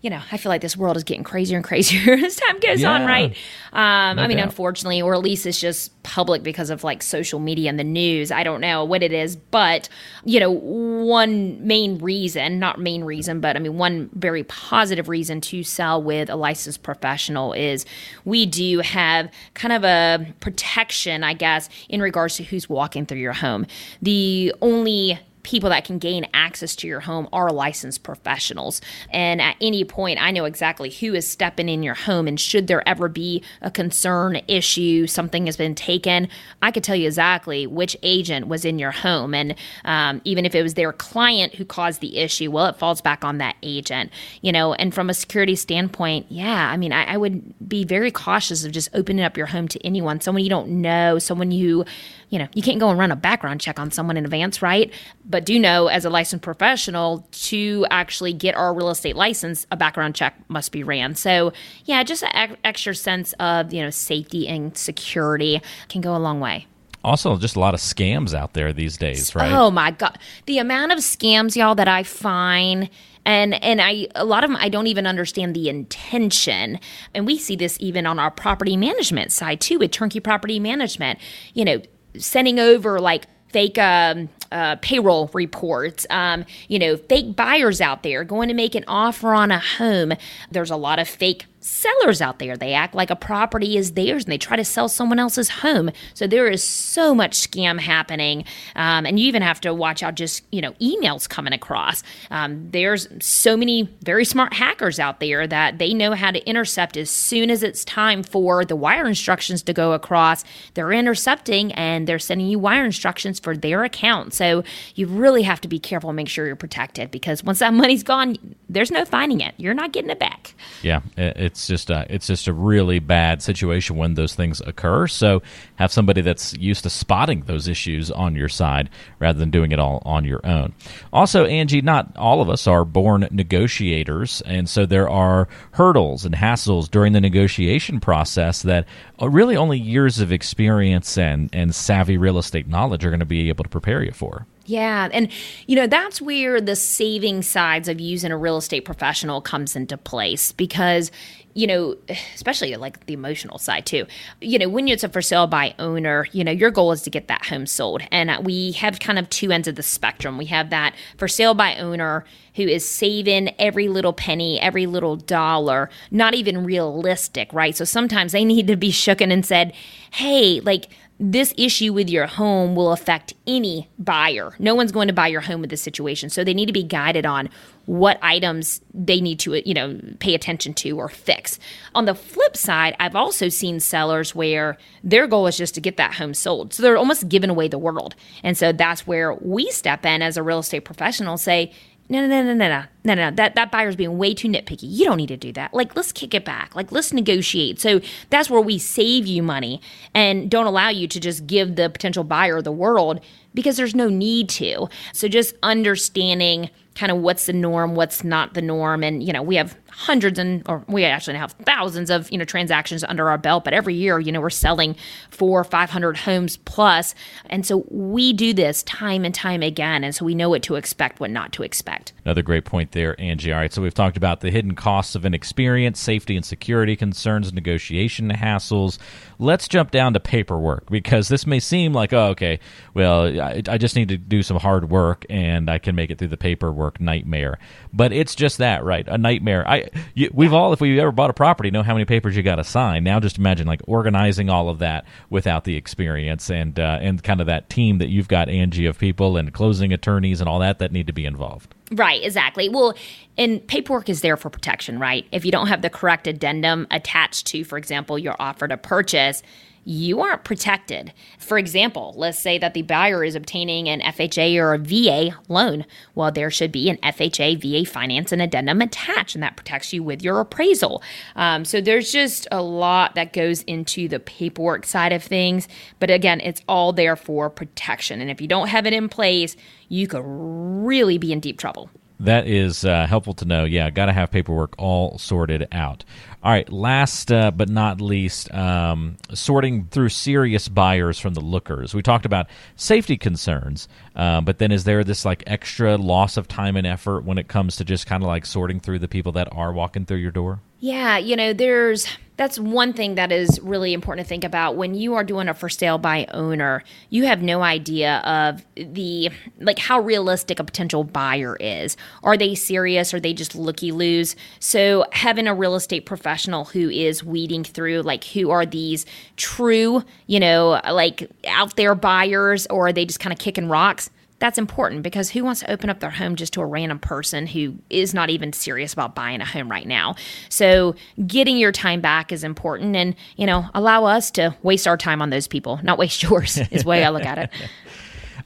you 0.03 0.09
know, 0.09 0.21
I 0.33 0.39
feel 0.39 0.49
like 0.49 0.63
this 0.63 0.79
world 0.79 0.97
is 0.97 1.05
getting 1.05 1.25
crazier 1.25 1.57
and 1.57 1.65
crazier 1.71 2.15
as 2.15 2.37
time 2.37 2.59
goes 2.61 2.83
on, 2.85 3.05
right? 3.07 3.37
Um, 3.73 4.17
No 4.17 4.23
I 4.23 4.29
mean, 4.29 4.39
doubt. 4.39 4.47
unfortunately, 4.47 5.03
or 5.03 5.13
at 5.15 5.21
least 5.21 5.45
it's 5.45 5.61
just 5.61 6.03
public 6.03 6.43
because 6.43 6.71
of 6.71 6.83
like 6.83 7.03
social 7.03 7.39
media 7.39 7.69
and 7.69 7.79
the 7.79 7.85
news. 7.85 8.33
I 8.33 8.43
don't 8.43 8.63
know 8.63 8.83
what 8.85 9.03
it 9.03 9.13
is, 9.13 9.37
but 9.37 9.91
you 10.25 10.41
know, 10.41 10.51
one 10.51 11.67
main 11.67 11.99
reason, 11.99 12.59
not 12.59 12.81
main 12.81 13.05
reason, 13.05 13.41
but 13.41 13.57
I 13.57 13.59
mean, 13.59 13.77
one 13.77 14.09
very 14.15 14.45
positive 14.45 15.09
reason 15.09 15.41
to 15.43 15.63
sell 15.63 16.03
with 16.03 16.31
a 16.31 16.37
licensed 16.37 16.83
professional 16.83 17.53
is 17.53 17.85
we 18.25 18.47
do 18.47 18.79
have 18.81 19.31
kind 19.53 19.73
of 19.73 19.85
a 19.85 20.27
protection, 20.41 21.23
I 21.23 21.35
guess, 21.35 21.69
in 21.91 22.01
regards 22.01 22.37
to 22.37 22.43
who's 22.43 22.69
walking 22.71 23.05
through 23.05 23.19
your 23.19 23.35
home. 23.35 23.67
The 24.01 24.55
only 24.63 25.19
people 25.43 25.71
that 25.71 25.85
can 25.85 25.99
gain 25.99 26.27
access 26.35 26.77
to 26.77 26.87
your 26.87 27.01
home 27.01 27.29
are 27.33 27.51
licensed 27.51 28.03
professionals. 28.03 28.81
And 29.11 29.41
at 29.41 29.57
any 29.61 29.85
point, 29.85 30.23
I 30.23 30.31
know 30.31 30.45
exactly 30.45 30.91
who 30.91 31.15
is 31.15 31.27
stepping 31.27 31.69
in 31.69 31.83
your 31.83 31.95
home. 31.95 32.29
And 32.29 32.39
should 32.39 32.67
there 32.67 32.87
ever 32.89 33.09
be 33.09 33.43
a 33.63 33.71
concern, 33.71 34.41
issue, 34.49 35.07
something 35.07 35.47
has 35.47 35.57
been 35.57 35.75
taken, 35.75 36.29
I 36.63 36.71
could 36.71 36.85
tell 36.85 36.97
you 36.97 37.07
exactly 37.07 37.67
which 37.67 37.97
agent 38.03 38.49
was 38.49 38.65
in 38.65 38.79
your 38.79 38.91
home. 38.91 39.35
And 39.35 39.55
um, 39.85 40.21
even 40.25 40.45
if 40.45 40.55
it 40.55 40.63
was 40.63 40.75
their 40.75 40.93
client 40.93 41.55
who 41.55 41.65
caused 41.65 42.01
the 42.01 42.19
issue, 42.19 42.51
well, 42.51 42.67
it 42.67 42.77
falls 42.77 43.01
back 43.01 43.25
on 43.25 43.39
that 43.39 43.57
agent, 43.63 44.11
you 44.43 44.53
know. 44.53 44.75
And 44.75 44.95
from 44.95 45.11
a 45.11 45.15
security 45.15 45.57
standpoint, 45.57 46.27
yeah, 46.29 46.71
I 46.71 46.77
mean, 46.77 46.93
I, 46.93 47.05
I 47.05 47.17
would 47.17 47.69
be 47.69 47.85
very 47.85 48.11
cautious 48.11 48.65
of 48.65 48.73
just 48.73 48.89
opening 48.95 49.25
up 49.25 49.37
your 49.37 49.47
home 49.47 49.69
to 49.69 49.87
anyone, 49.87 50.21
someone 50.21 50.43
you 50.43 50.51
don't 50.51 50.69
know, 50.69 51.19
someone 51.19 51.51
you, 51.51 51.85
you 52.29 52.39
know, 52.39 52.49
you 52.55 52.63
can't 52.63 52.79
go 52.79 52.91
and 52.91 52.99
run 52.99 53.11
a 53.11 53.17
background 53.17 53.61
check 53.61 53.79
on 53.79 53.91
someone 53.91 54.17
in 54.17 54.25
advance, 54.25 54.63
right? 54.63 54.93
But 55.31 55.45
do 55.47 55.59
know 55.59 55.87
as 55.87 56.05
a 56.05 56.11
licensed 56.11 56.43
professional 56.43 57.27
to 57.31 57.87
actually 57.91 58.33
get 58.33 58.57
our 58.57 58.75
real 58.75 58.91
estate 58.91 59.15
license, 59.15 59.67
a 59.71 59.77
background 59.77 60.17
check 60.17 60.35
must 60.49 60.73
be 60.73 60.83
ran. 60.83 61.15
So, 61.15 61.53
yeah, 61.85 62.03
just 62.03 62.25
an 62.25 62.57
extra 62.65 62.95
sense 62.95 63.33
of, 63.35 63.73
you 63.73 63.81
know, 63.81 63.91
safety 63.91 64.49
and 64.49 64.77
security 64.77 65.63
can 65.89 66.01
go 66.01 66.17
a 66.17 66.19
long 66.19 66.41
way. 66.41 66.67
Also, 67.03 67.37
just 67.37 67.57
a 67.57 67.61
lot 67.61 67.73
of 67.73 67.81
scams 67.81 68.35
out 68.35 68.53
there 68.53 68.73
these 68.73 68.99
days, 68.99 69.35
right? 69.35 69.53
Oh 69.53 69.71
my 69.71 69.93
god, 69.93 70.19
the 70.45 70.59
amount 70.59 70.93
of 70.93 70.99
scams, 70.99 71.57
y'all, 71.57 71.75
that 71.77 71.89
I 71.89 72.03
find, 72.03 72.91
and 73.25 73.55
and 73.63 73.81
I 73.81 74.09
a 74.15 74.25
lot 74.25 74.45
of 74.45 74.51
them 74.51 74.59
I 74.61 74.69
don't 74.69 74.87
even 74.87 75.07
understand 75.07 75.57
the 75.57 75.71
intention, 75.71 76.79
and 77.15 77.25
we 77.25 77.39
see 77.39 77.57
this 77.57 77.79
even 77.81 78.05
on 78.05 78.19
our 78.19 78.31
property 78.31 78.77
management 78.77 79.33
side 79.33 79.63
too 79.63 79.79
with 79.79 79.93
turnkey 79.93 80.21
property 80.21 80.61
management. 80.61 81.19
You 81.55 81.65
know, 81.65 81.83
sending 82.19 82.59
over 82.59 83.01
like 83.01 83.25
fake 83.49 83.79
um, 83.79 84.29
uh, 84.53 84.77
payroll 84.77 85.31
reports, 85.33 86.07
um, 86.11 86.45
you 86.69 86.79
know, 86.79 86.97
fake 86.97 87.37
buyers 87.37 87.81
out 87.81 88.03
there 88.03 88.25
going 88.25 88.49
to 88.49 88.55
make 88.55 88.75
an 88.75 88.85
offer 88.87 89.35
on 89.35 89.51
a 89.51 89.59
home. 89.59 90.13
There's 90.51 90.71
a 90.71 90.77
lot 90.77 90.99
of 90.99 91.09
fake 91.09 91.47
sellers 91.61 92.23
out 92.23 92.39
there. 92.39 92.57
They 92.57 92.73
act 92.73 92.95
like 92.95 93.11
a 93.11 93.17
property 93.17 93.77
is 93.77 93.93
theirs 93.93 94.25
and 94.25 94.33
they 94.33 94.39
try 94.39 94.57
to 94.57 94.65
sell 94.65 94.89
someone 94.89 95.19
else's 95.19 95.49
home. 95.49 95.91
So 96.15 96.27
there 96.27 96.49
is 96.49 96.65
so 96.65 97.15
much 97.15 97.33
scam 97.33 97.79
happening. 97.81 98.45
Um, 98.77 99.05
and 99.07 99.21
you 99.21 99.27
even 99.27 99.43
have 99.43 99.61
to 99.63 99.75
watch 99.75 100.03
out 100.03 100.15
just, 100.15 100.43
you 100.51 100.61
know, 100.63 100.73
emails 100.81 101.29
coming 101.29 101.53
across. 101.53 102.03
Um, 102.31 102.71
there's 102.71 103.09
so 103.21 103.57
many 103.57 103.89
very 104.03 104.25
smart 104.25 104.55
hackers 104.55 104.99
out 104.99 105.21
there 105.21 105.47
that 105.47 105.79
they 105.79 105.93
know 105.93 106.13
how 106.13 106.31
to 106.31 106.43
intercept 106.49 106.97
as 106.97 107.11
soon 107.11 107.51
as 107.51 107.63
it's 107.63 107.85
time 107.85 108.23
for 108.23 108.65
the 108.65 108.77
wire 108.77 109.07
instructions 109.07 109.63
to 109.65 109.73
go 109.75 109.93
across. 109.93 110.45
They're 110.75 110.93
intercepting 110.93 111.73
and 111.73 112.07
they're 112.07 112.19
sending 112.19 112.47
you 112.47 112.59
wire 112.59 112.85
instructions 112.87 113.39
for 113.39 113.57
their 113.57 113.85
account. 113.85 114.33
So 114.33 114.65
you 114.95 115.07
really 115.07 115.43
have 115.43 115.61
to 115.61 115.69
be 115.69 115.79
careful 115.79 116.09
and 116.11 116.17
make 116.17 116.29
sure 116.29 116.47
you're 116.47 116.57
protected 116.57 117.11
because 117.11 117.45
once 117.45 117.59
that 117.59 117.75
money's 117.75 118.03
gone, 118.03 118.37
there's 118.69 118.91
no 118.91 119.05
finding 119.05 119.41
it. 119.41 119.55
You're 119.59 119.75
not 119.75 119.93
getting 119.93 120.11
it 120.11 120.19
back. 120.19 120.55
Yeah, 120.83 121.01
i- 121.19 121.50
it's 121.51 121.67
just 121.67 121.91
a, 121.91 122.07
it's 122.09 122.29
just 122.29 122.47
a 122.47 122.53
really 122.53 123.01
bad 123.01 123.43
situation 123.43 123.97
when 123.97 124.15
those 124.15 124.35
things 124.35 124.61
occur. 124.61 125.09
So 125.09 125.43
have 125.77 125.93
somebody 125.93 126.21
that's 126.21 126.57
used 126.57 126.85
to 126.85 126.91
spotting 126.91 127.43
those 127.43 127.67
issues 127.67 128.11
on 128.11 128.37
your 128.37 128.49
side 128.49 128.89
rather 129.19 129.39
than 129.39 129.51
doing 129.51 129.73
it 129.73 129.81
all 129.81 130.01
on 130.05 130.25
your 130.25 130.47
own. 130.47 130.75
Also, 131.13 131.45
Angie, 131.45 131.83
not 131.83 132.17
all 132.17 132.41
of 132.41 132.49
us 132.49 132.69
are 132.69 132.85
born 132.85 133.27
negotiators, 133.33 134.43
and 134.47 134.69
so 134.69 134.87
there 134.87 135.09
are 135.09 135.49
hurdles 135.73 136.25
and 136.25 136.37
hassles 136.37 136.89
during 136.89 137.13
the 137.13 137.21
negotiation 137.21 137.99
process 137.99 138.63
that 138.63 138.87
uh, 139.21 139.29
really 139.29 139.57
only 139.57 139.79
years 139.79 140.21
of 140.21 140.31
experience 140.31 141.19
and 141.19 141.51
and 141.53 141.75
savvy 141.75 142.17
real 142.17 142.39
estate 142.39 142.69
knowledge 142.69 143.05
are 143.05 143.11
going 143.11 143.21
to 143.21 143.27
be 143.27 143.49
able 143.49 143.65
to 143.65 143.71
prepare 143.71 144.03
you 144.05 144.13
for. 144.13 144.47
Yeah, 144.71 145.09
and 145.13 145.29
you 145.67 145.75
know 145.75 145.89
that's 145.89 146.23
where 146.23 146.61
the 146.61 146.77
saving 146.77 147.43
sides 147.43 147.89
of 147.89 148.01
using 148.01 148.31
a 148.31 148.39
real 148.39 148.57
estate 148.57 148.85
professional 148.85 149.41
comes 149.41 149.75
into 149.75 149.99
place 149.99 150.53
because 150.53 151.11
you 151.55 151.67
know, 151.67 151.97
especially 152.35 152.77
like 152.77 153.07
the 153.07 153.13
emotional 153.13 153.59
side 153.59 153.85
too. 153.85 154.07
You 154.41 154.61
know, 154.61 154.69
when 154.69 154.87
it's 154.87 155.03
a 155.03 155.09
for 155.09 155.21
sale 155.21 155.49
by 155.49 155.75
owner, 155.81 156.29
you 156.31 156.45
know, 156.45 156.53
your 156.53 156.71
goal 156.71 156.93
is 156.93 157.03
to 157.03 157.11
get 157.11 157.27
that 157.27 157.47
home 157.47 157.67
sold. 157.67 158.03
And 158.13 158.47
we 158.47 158.71
have 158.73 159.01
kind 159.01 159.19
of 159.19 159.29
two 159.31 159.51
ends 159.51 159.67
of 159.67 159.75
the 159.75 159.83
spectrum. 159.83 160.39
We 160.39 160.45
have 160.47 160.71
that 160.71 160.95
for 161.19 161.27
sale 161.27 161.55
by 161.55 161.75
owner 161.77 162.25
who 162.55 162.63
is 162.63 162.89
saving 162.89 163.53
every 163.59 163.89
little 163.89 164.13
penny, 164.13 164.61
every 164.61 164.87
little 164.87 165.17
dollar, 165.17 165.91
not 166.13 166.35
even 166.35 166.65
realistic, 166.65 167.53
right? 167.53 167.77
So 167.77 167.85
sometimes 167.85 168.31
they 168.31 168.45
need 168.45 168.69
to 168.69 168.77
be 168.77 168.93
shooken 168.93 169.33
and 169.33 169.45
said, 169.45 169.73
hey, 170.13 170.61
like, 170.61 170.87
this 171.23 171.53
issue 171.59 171.93
with 171.93 172.09
your 172.09 172.27
home 172.27 172.75
will 172.75 172.93
affect 172.93 173.35
any 173.47 173.91
buyer. 173.99 174.55
No 174.59 174.75
one's 174.75 174.91
going 174.91 175.09
to 175.09 175.13
buy 175.13 175.27
your 175.27 175.43
home 175.43 175.61
with 175.61 175.69
this 175.69 175.83
situation. 175.83 176.31
So 176.31 176.43
they 176.43 176.55
need 176.55 176.67
to 176.67 176.73
be 176.73 176.83
guided 176.83 177.27
on 177.27 177.51
what 177.85 178.19
items 178.23 178.81
they 178.95 179.21
need 179.21 179.39
to, 179.41 179.69
you 179.69 179.75
know, 179.75 180.01
pay 180.19 180.35
attention 180.35 180.73
to 180.75 180.99
or 180.99 181.11
fix. 181.11 181.59
On 181.95 182.07
the 182.07 182.15
flip 182.15 182.57
side, 182.57 182.97
I've 182.99 183.17
also 183.17 183.51
seen 183.51 183.81
sellers 183.81 184.35
where 184.35 184.79
their 185.05 185.27
goal 185.27 185.47
is 185.47 185.59
just 185.59 185.75
to 185.75 185.81
get 185.81 185.99
that 185.99 186.15
home 186.15 186.33
sold. 186.33 186.73
So 186.73 186.83
they're 186.83 186.97
almost 186.97 187.29
giving 187.29 187.51
away 187.51 187.69
the 187.69 187.79
world. 187.79 188.15
And 188.43 188.57
so 188.57 188.73
that's 188.73 189.07
where 189.07 189.35
we 189.35 189.71
step 189.71 190.07
in 190.07 190.23
as 190.23 190.39
a 190.39 190.43
real 190.43 190.61
estate 190.61 190.87
professional, 190.87 191.37
say, 191.37 191.73
no, 192.11 192.27
no, 192.27 192.27
no, 192.27 192.43
no, 192.43 192.55
no, 192.55 192.69
no, 192.69 192.85
no, 193.05 193.15
no. 193.15 193.31
That 193.37 193.55
that 193.55 193.71
buyer's 193.71 193.95
being 193.95 194.19
way 194.19 194.35
too 194.35 194.49
nitpicky. 194.49 194.83
You 194.83 195.05
don't 195.05 195.17
need 195.17 195.29
to 195.29 195.37
do 195.37 195.53
that. 195.53 195.73
Like, 195.73 195.95
let's 195.95 196.11
kick 196.11 196.35
it 196.35 196.45
back. 196.45 196.75
Like, 196.75 196.91
let's 196.91 197.13
negotiate. 197.13 197.81
So 197.81 198.01
that's 198.31 198.51
where 198.51 198.61
we 198.61 198.79
save 198.79 199.27
you 199.27 199.43
money 199.45 199.81
and 200.13 200.51
don't 200.51 200.67
allow 200.67 200.89
you 200.89 201.07
to 201.07 201.21
just 201.21 201.47
give 201.47 201.77
the 201.77 201.89
potential 201.89 202.25
buyer 202.25 202.61
the 202.61 202.73
world 202.73 203.21
because 203.55 203.77
there's 203.77 203.95
no 203.95 204.09
need 204.09 204.49
to. 204.51 204.89
So 205.13 205.29
just 205.29 205.55
understanding 205.63 206.71
kind 206.95 207.13
of 207.13 207.19
what's 207.19 207.47
the 207.47 207.53
norm, 207.53 207.95
what's 207.95 208.25
not 208.25 208.55
the 208.55 208.63
norm. 208.63 209.05
And, 209.05 209.23
you 209.23 209.33
know, 209.33 209.43
we 209.43 209.57
have 209.57 209.77
hundreds 209.91 210.39
and, 210.39 210.63
or 210.69 210.85
we 210.89 211.05
actually 211.05 211.37
have 211.37 211.53
thousands 211.65 212.11
of, 212.11 212.31
you 212.31 212.39
know, 212.39 212.45
transactions 212.45 213.05
under 213.05 213.31
our 213.31 213.39
belt, 213.39 213.65
but 213.65 213.73
every 213.73 213.95
year, 213.95 214.19
you 214.19 214.33
know, 214.33 214.41
we're 214.41 214.51
selling 214.51 214.97
four, 215.31 215.63
500 215.63 216.17
homes 216.19 216.57
plus. 216.59 217.15
And 217.47 217.65
so 217.65 217.85
we 217.89 218.33
do 218.33 218.53
this 218.53 218.83
time 218.83 219.25
and 219.25 219.35
time 219.35 219.63
again. 219.63 220.05
And 220.05 220.15
so 220.15 220.25
we 220.25 220.35
know 220.35 220.49
what 220.49 220.63
to 220.65 220.75
expect, 220.75 221.21
what 221.21 221.31
not 221.31 221.53
to 221.53 221.63
expect. 221.63 222.13
Another 222.25 222.43
great 222.43 222.65
point 222.65 222.93
there, 222.93 223.19
Angie. 223.21 223.53
All 223.53 223.61
right. 223.61 223.73
So 223.73 223.83
we've 223.83 223.95
talked 223.95 224.17
about 224.17 224.41
the 224.41 224.51
hidden 224.51 224.75
costs 224.75 225.15
of 225.15 225.25
inexperience, 225.25 226.01
safety 226.01 226.37
and 226.37 226.45
security 226.45 226.97
concerns, 226.97 227.53
negotiation 227.53 228.31
hassles. 228.31 228.99
Let's 229.39 229.69
jump 229.69 229.91
down 229.91 230.13
to 230.15 230.21
paperwork 230.21 230.91
because 230.91 231.29
this 231.29 231.47
may 231.47 231.61
seem 231.61 231.93
like, 231.93 232.13
oh, 232.13 232.29
okay, 232.31 232.59
well, 232.95 233.27
I, 233.41 233.63
I 233.69 233.79
just 233.79 233.97
need 233.97 234.09
to 234.09 234.19
do 234.19 234.43
some 234.43 234.59
hard 234.59 234.91
work 234.91 235.25
and 235.31 235.71
I 235.71 235.79
can 235.79 235.95
make 235.95 236.11
it 236.11 236.19
through 236.19 236.29
the 236.29 236.37
paperwork 236.37 236.80
nightmare. 236.99 237.59
But 237.93 238.13
it's 238.13 238.35
just 238.35 238.59
that, 238.59 238.85
right? 238.85 239.07
A 239.07 239.19
nightmare. 239.19 239.67
I 239.69 239.91
you, 240.15 240.31
we've 240.33 240.53
all, 240.53 240.73
if 240.73 240.81
we 240.81 240.99
ever 241.01 241.13
bought 241.13 241.31
a 241.31 241.35
property, 241.35 241.71
know 241.71 241.83
how 241.83 241.95
many 241.95 242.05
papers 242.05 242.37
you 242.37 242.43
got 242.43 242.57
to 242.57 242.65
sign. 242.65 243.05
Now, 243.05 243.21
just 243.21 243.39
imagine 243.39 243.67
like 243.67 243.83
organizing 243.87 244.49
all 244.49 244.69
of 244.69 244.79
that 244.79 245.05
without 245.29 245.65
the 245.65 245.77
experience 245.77 246.51
and 246.51 246.79
uh, 246.79 246.99
and 247.01 247.23
kind 247.23 247.41
of 247.41 247.47
that 247.47 247.69
team 247.69 247.99
that 247.99 248.09
you've 248.09 248.29
got, 248.29 248.49
Angie, 248.49 248.87
of 248.87 248.99
people 248.99 249.37
and 249.37 249.53
closing 249.53 249.93
attorneys 249.93 250.41
and 250.41 250.49
all 250.49 250.61
that 250.61 250.79
that 250.79 250.93
need 250.93 251.07
to 251.07 251.13
be 251.13 251.27
involved. 251.27 251.75
Right, 251.93 252.23
exactly. 252.23 252.69
Well, 252.69 252.95
and 253.37 253.67
paperwork 253.67 254.09
is 254.09 254.21
there 254.21 254.37
for 254.37 254.49
protection, 254.49 254.99
right? 255.01 255.27
If 255.33 255.45
you 255.45 255.51
don't 255.51 255.67
have 255.67 255.83
the 255.83 255.91
correct 255.91 256.29
addendum 256.29 256.87
attached 256.91 257.49
to, 257.49 257.65
for 257.65 257.77
example, 257.77 258.17
your 258.17 258.37
offer 258.39 258.69
to 258.69 258.77
purchase, 258.77 259.43
you 259.85 260.21
aren't 260.21 260.45
protected. 260.45 261.13
For 261.39 261.59
example, 261.59 262.15
let's 262.17 262.39
say 262.39 262.59
that 262.59 262.75
the 262.75 262.83
buyer 262.83 263.25
is 263.25 263.35
obtaining 263.35 263.89
an 263.89 264.01
FHA 264.01 264.61
or 264.61 264.75
a 264.75 264.79
VA 264.79 265.37
loan. 265.49 265.87
Well, 266.15 266.31
there 266.31 266.51
should 266.51 266.71
be 266.71 266.91
an 266.91 266.99
FHA 266.99 267.61
VA 267.61 267.91
finance 267.91 268.31
and 268.31 268.43
addendum 268.43 268.83
attached, 268.83 269.35
and 269.35 269.43
that 269.43 269.57
protects 269.57 269.93
you 269.93 270.03
with 270.03 270.23
your 270.23 270.39
appraisal. 270.39 271.03
Um, 271.35 271.65
so 271.65 271.81
there's 271.81 272.13
just 272.13 272.47
a 272.53 272.63
lot 272.63 273.15
that 273.15 273.33
goes 273.33 273.63
into 273.63 274.07
the 274.07 274.21
paperwork 274.21 274.85
side 274.85 275.13
of 275.13 275.23
things. 275.23 275.67
But 275.99 276.11
again, 276.11 276.41
it's 276.41 276.63
all 276.69 276.93
there 276.93 277.17
for 277.17 277.49
protection. 277.49 278.21
And 278.21 278.31
if 278.31 278.41
you 278.41 278.49
don't 278.49 278.69
have 278.69 278.87
it 278.87 278.93
in 278.93 279.09
place, 279.09 279.57
you 279.91 280.07
could 280.07 280.23
really 280.25 281.19
be 281.19 281.33
in 281.33 281.41
deep 281.41 281.59
trouble. 281.59 281.91
That 282.21 282.47
is 282.47 282.85
uh, 282.85 283.07
helpful 283.07 283.33
to 283.35 283.47
know. 283.47 283.65
Yeah, 283.65 283.89
got 283.89 284.07
to 284.07 284.13
have 284.13 284.31
paperwork 284.31 284.75
all 284.77 285.17
sorted 285.17 285.67
out. 285.73 286.05
All 286.43 286.53
right, 286.53 286.71
last 286.71 287.33
uh, 287.33 287.51
but 287.51 287.71
not 287.71 288.01
least, 288.01 288.53
um, 288.55 289.17
sorting 289.33 289.87
through 289.87 290.11
serious 290.11 290.69
buyers 290.69 291.19
from 291.19 291.33
the 291.33 291.41
lookers. 291.41 291.95
We 291.95 292.03
talked 292.03 292.27
about 292.27 292.49
safety 292.77 293.17
concerns, 293.17 293.89
uh, 294.17 294.43
but 294.43 294.59
then 294.59 294.71
is 294.71 294.85
there 294.85 295.03
this 295.03 295.25
like 295.25 295.43
extra 295.47 295.97
loss 295.97 296.37
of 296.37 296.47
time 296.47 296.77
and 296.77 296.87
effort 296.87 297.25
when 297.25 297.39
it 297.39 297.49
comes 297.49 297.77
to 297.77 297.85
just 297.85 298.07
kind 298.07 298.23
of 298.23 298.27
like 298.27 298.45
sorting 298.45 298.81
through 298.81 298.99
the 298.99 299.09
people 299.09 299.33
that 299.33 299.49
are 299.53 299.73
walking 299.73 300.05
through 300.05 300.19
your 300.19 300.31
door? 300.31 300.61
Yeah, 300.83 301.19
you 301.19 301.37
know, 301.37 301.53
there's 301.53 302.07
that's 302.39 302.59
one 302.59 302.95
thing 302.95 303.17
that 303.17 303.31
is 303.31 303.61
really 303.61 303.93
important 303.93 304.27
to 304.27 304.29
think 304.29 304.45
about 304.45 304.75
when 304.75 304.95
you 304.95 305.13
are 305.13 305.23
doing 305.23 305.47
a 305.47 305.53
for 305.53 305.69
sale 305.69 305.99
by 305.99 306.27
owner. 306.33 306.83
You 307.11 307.27
have 307.27 307.43
no 307.43 307.61
idea 307.61 308.21
of 308.21 308.65
the 308.77 309.29
like 309.61 309.79
how 309.79 310.01
realistic 310.01 310.59
a 310.59 310.65
potential 310.65 311.05
buyer 311.05 311.57
is. 311.61 311.99
Are 312.23 312.39
they 312.39 312.55
serious? 312.55 313.13
Are 313.13 313.21
they 313.21 313.35
just 313.35 313.55
looky 313.55 313.93
loos? 313.93 314.37
So 314.59 315.05
having 315.13 315.47
a 315.47 315.55
real 315.55 315.75
estate 315.75 316.07
professional 316.07 316.65
who 316.65 316.89
is 316.89 317.23
weeding 317.23 317.63
through 317.63 318.01
like 318.01 318.25
who 318.25 318.49
are 318.49 318.65
these 318.65 319.05
true, 319.37 320.03
you 320.27 320.41
know, 320.41 320.81
like 320.91 321.31
out 321.47 321.77
there 321.77 321.95
buyers, 321.95 322.67
or 322.69 322.87
are 322.87 322.93
they 322.93 323.05
just 323.05 323.21
kind 323.21 323.35
of 323.35 323.39
kicking 323.39 323.69
rocks? 323.69 324.09
That's 324.41 324.59
important 324.59 325.03
because 325.03 325.31
who 325.31 325.45
wants 325.45 325.61
to 325.61 325.71
open 325.71 325.89
up 325.89 326.01
their 326.01 326.11
home 326.11 326.35
just 326.35 326.53
to 326.55 326.61
a 326.61 326.67
random 326.67 326.99
person 326.99 327.47
who 327.47 327.77
is 327.89 328.13
not 328.13 328.31
even 328.31 328.53
serious 328.53 328.93
about 328.93 329.15
buying 329.15 329.41
a 329.41 329.47
home 329.47 329.71
right 329.71 329.87
now? 329.87 330.17
So, 330.49 330.97
getting 331.27 331.57
your 331.59 331.73
time 331.73 332.01
back 332.01 332.33
is 332.33 332.43
important 332.43 332.97
and, 332.97 333.15
you 333.37 333.47
know, 333.47 333.67
allow 333.75 334.07
us 334.07 334.31
to 334.33 334.57
waste 334.63 334.89
our 334.89 334.97
time 334.97 335.23
on 335.23 335.31
those 335.31 335.47
people, 335.47 335.79
not 335.83 335.99
waste 335.99 336.23
yours, 336.29 336.59
is 336.71 336.83
the 336.83 336.89
way 336.89 337.05
I 337.05 337.11
look 337.11 337.25
at 337.25 337.39
it. 337.39 337.51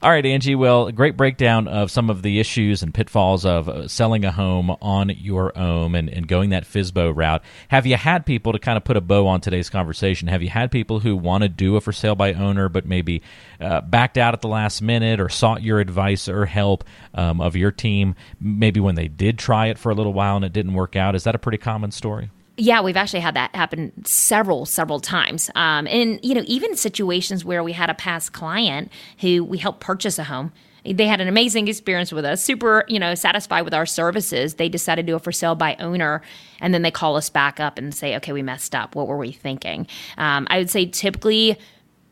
All 0.05 0.11
right, 0.11 0.23
Angie. 0.23 0.53
Well, 0.53 0.91
great 0.91 1.17
breakdown 1.17 1.67
of 1.67 1.89
some 1.89 2.11
of 2.11 2.21
the 2.21 2.39
issues 2.39 2.83
and 2.83 2.93
pitfalls 2.93 3.43
of 3.43 3.67
uh, 3.67 3.87
selling 3.87 4.23
a 4.23 4.31
home 4.31 4.69
on 4.79 5.09
your 5.09 5.57
own 5.57 5.95
and, 5.95 6.09
and 6.09 6.27
going 6.27 6.51
that 6.51 6.63
FSBO 6.63 7.11
route. 7.15 7.41
Have 7.69 7.87
you 7.87 7.95
had 7.95 8.23
people 8.23 8.53
to 8.53 8.59
kind 8.59 8.77
of 8.77 8.83
put 8.83 8.97
a 8.97 9.01
bow 9.01 9.25
on 9.25 9.41
today's 9.41 9.67
conversation? 9.67 10.27
Have 10.27 10.43
you 10.43 10.49
had 10.49 10.69
people 10.69 10.99
who 10.99 11.17
want 11.17 11.41
to 11.41 11.49
do 11.49 11.75
a 11.75 11.81
for 11.81 11.91
sale 11.91 12.13
by 12.13 12.33
owner 12.33 12.69
but 12.69 12.85
maybe 12.85 13.23
uh, 13.59 13.81
backed 13.81 14.19
out 14.19 14.35
at 14.35 14.41
the 14.41 14.47
last 14.47 14.79
minute 14.79 15.19
or 15.19 15.27
sought 15.27 15.63
your 15.63 15.79
advice 15.79 16.29
or 16.29 16.45
help 16.45 16.83
um, 17.15 17.41
of 17.41 17.55
your 17.55 17.71
team 17.71 18.13
maybe 18.39 18.79
when 18.79 18.93
they 18.93 19.07
did 19.07 19.39
try 19.39 19.69
it 19.69 19.79
for 19.79 19.91
a 19.91 19.95
little 19.95 20.13
while 20.13 20.35
and 20.35 20.45
it 20.45 20.53
didn't 20.53 20.75
work 20.75 20.95
out? 20.95 21.15
Is 21.15 21.23
that 21.23 21.33
a 21.33 21.39
pretty 21.39 21.57
common 21.57 21.89
story? 21.89 22.29
Yeah, 22.57 22.81
we've 22.81 22.95
actually 22.95 23.19
had 23.19 23.35
that 23.35 23.53
happen 23.53 23.91
several, 24.05 24.65
several 24.65 25.01
times. 25.01 25.49
Um, 25.55 25.87
and, 25.87 26.19
you 26.23 26.33
know, 26.33 26.43
even 26.45 26.75
situations 26.77 27.43
where 27.43 27.63
we 27.63 27.73
had 27.73 27.89
a 27.89 27.93
past 27.93 28.31
client 28.31 28.91
who 29.19 29.43
we 29.43 29.57
helped 29.57 29.81
purchase 29.81 30.17
a 30.17 30.23
home. 30.23 30.53
They 30.85 31.07
had 31.07 31.19
an 31.19 31.27
amazing 31.27 31.67
experience 31.67 32.11
with 32.11 32.23
us, 32.25 32.43
super, 32.43 32.85
you 32.87 32.99
know, 32.99 33.15
satisfied 33.15 33.63
with 33.63 33.73
our 33.73 33.87
services. 33.87 34.53
They 34.53 34.69
decided 34.69 35.05
to 35.05 35.11
do 35.11 35.15
a 35.15 35.19
for 35.19 35.31
sale 35.31 35.55
by 35.55 35.75
owner, 35.79 36.21
and 36.61 36.73
then 36.73 36.83
they 36.83 36.91
call 36.91 37.15
us 37.15 37.27
back 37.29 37.59
up 37.59 37.79
and 37.79 37.93
say, 37.93 38.15
okay, 38.17 38.31
we 38.31 38.43
messed 38.43 38.75
up. 38.75 38.95
What 38.95 39.07
were 39.07 39.17
we 39.17 39.31
thinking? 39.31 39.87
Um, 40.17 40.45
I 40.49 40.59
would 40.59 40.69
say 40.69 40.85
typically, 40.85 41.57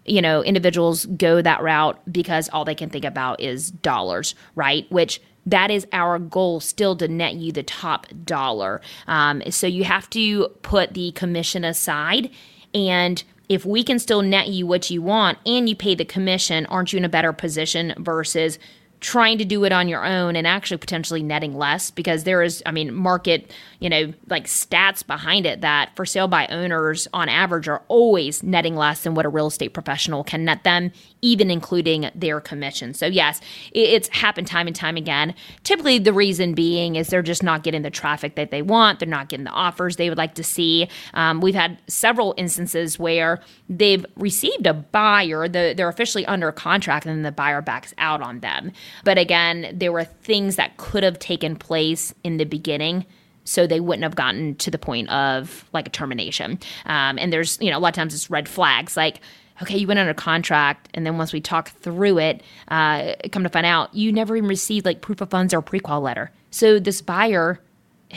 you 0.06 0.22
know, 0.22 0.44
individuals 0.44 1.06
go 1.06 1.42
that 1.42 1.62
route 1.62 2.02
because 2.12 2.50
all 2.50 2.66
they 2.66 2.76
can 2.76 2.90
think 2.90 3.06
about 3.06 3.40
is 3.40 3.70
dollars, 3.70 4.34
right? 4.56 4.92
Which 4.92 5.22
that 5.46 5.72
is 5.72 5.86
our 5.92 6.20
goal 6.20 6.60
still 6.60 6.96
to 6.98 7.08
net 7.08 7.36
you 7.36 7.52
the 7.52 7.64
top 7.64 8.08
dollar. 8.24 8.82
Um, 9.08 9.42
so 9.50 9.68
you 9.68 9.84
have 9.84 10.10
to 10.12 10.48
put 10.62 10.94
the 10.94 11.12
commission 11.12 11.64
aside 11.64 12.30
and 12.74 13.24
if 13.50 13.66
we 13.66 13.84
can 13.84 14.00
still 14.00 14.22
net 14.22 14.48
you 14.48 14.66
what 14.66 14.90
you 14.90 15.02
want 15.02 15.38
and 15.46 15.68
you 15.68 15.76
pay 15.76 15.96
the 15.96 16.06
commission, 16.06 16.66
aren't 16.68 16.94
you 16.94 16.98
in 16.98 17.06
a 17.06 17.10
better 17.10 17.34
position 17.34 17.94
versus 17.98 18.58
trying 19.04 19.38
to 19.38 19.44
do 19.44 19.66
it 19.66 19.74
on 19.74 19.90
your 19.90 20.06
own 20.06 20.38
and 20.38 20.48
actually 20.48 20.78
potentially 20.78 21.22
netting 21.22 21.54
less 21.54 21.92
because 21.92 22.24
there 22.24 22.42
is, 22.42 22.64
I 22.66 22.72
mean, 22.72 22.94
market, 22.94 23.52
you 23.82 23.90
know, 23.90 24.14
like 24.30 24.48
stats 24.48 25.06
behind 25.06 25.46
it 25.46 25.60
that 25.60 25.94
for 25.98 26.06
sale 26.06 26.30
by 26.30 26.48
owners 26.48 27.06
on 27.14 27.28
average 27.28 27.68
are 27.68 27.84
always 27.90 28.42
netting 28.42 28.78
less 28.78 29.04
than 29.04 29.14
what 29.14 29.26
a 29.26 29.30
real 29.30 29.48
estate 29.48 29.74
professional 29.74 30.24
can 30.24 30.46
net 30.46 30.64
them, 30.64 30.90
even 31.22 31.52
including 31.52 32.10
their 32.16 32.40
commission. 32.40 32.94
So, 32.94 33.06
yes, 33.06 33.42
it's 33.74 34.08
happened 34.08 34.48
time 34.48 34.68
and 34.68 34.76
time 34.76 34.96
again. 34.96 35.36
Typically, 35.64 36.00
the 36.00 36.14
reason 36.14 36.54
being 36.54 36.96
is 36.96 37.10
they're 37.10 37.22
just 37.22 37.44
not 37.44 37.64
getting 37.64 37.82
the 37.82 37.92
traffic 37.92 38.36
that 38.36 38.52
they 38.52 38.62
want, 38.62 39.00
they're 39.00 39.10
not 39.10 39.28
getting 39.28 39.44
the 39.44 39.52
offers 39.52 39.98
they 39.98 40.08
would 40.08 40.18
like 40.18 40.36
to 40.36 40.46
see. 40.46 40.88
Um, 41.14 41.42
we've 41.42 41.56
had 41.56 41.78
several 41.88 42.36
instances 42.38 42.98
where 42.98 43.42
they've 43.68 44.06
received 44.16 44.66
a 44.66 44.74
buyer, 44.74 45.50
the, 45.50 45.74
they're 45.76 45.90
officially 45.90 46.26
under 46.26 46.54
contract, 46.54 47.06
and 47.06 47.18
then 47.18 47.24
the 47.24 47.34
buyer 47.34 47.62
backs 47.62 47.94
out 47.98 48.22
on 48.22 48.40
them. 48.40 48.72
But 49.04 49.18
again, 49.18 49.74
there 49.74 49.92
were 49.92 50.04
things 50.04 50.56
that 50.56 50.78
could 50.78 51.04
have 51.04 51.20
taken 51.20 51.56
place 51.56 52.14
in 52.24 52.38
the 52.38 52.46
beginning 52.46 53.06
so 53.46 53.68
they 53.68 53.80
wouldn't 53.80 54.04
have 54.04 54.16
gotten 54.16 54.56
to 54.56 54.72
the 54.72 54.78
point 54.78 55.10
of 55.10 55.66
like 55.74 55.88
a 55.88 55.92
termination. 55.92 56.60
Um, 56.86 57.18
and 57.20 57.34
there's, 57.34 57.58
you 57.60 57.70
know, 57.70 57.78
a 57.78 57.80
lot 57.80 57.90
of 57.90 57.96
times 57.96 58.14
it's 58.14 58.30
red 58.30 58.48
flags 58.48 58.96
like, 58.96 59.20
okay, 59.62 59.78
you 59.78 59.86
went 59.86 60.00
under 60.00 60.14
contract, 60.14 60.90
and 60.94 61.06
then 61.06 61.18
once 61.18 61.32
we 61.32 61.40
talk 61.40 61.70
through 61.70 62.18
it, 62.18 62.42
uh, 62.70 63.14
come 63.32 63.44
to 63.44 63.50
find 63.50 63.66
out 63.66 63.94
you 63.94 64.12
never 64.12 64.36
even 64.36 64.50
received 64.50 64.86
like 64.86 65.02
proof 65.02 65.22
of 65.22 65.30
funds 65.30 65.54
or 65.54 65.62
pre-qual 65.62 66.02
letter. 66.02 66.32
So 66.52 66.80
this 66.80 67.02
buyer 67.02 67.60